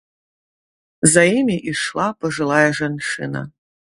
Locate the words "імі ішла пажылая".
1.39-2.65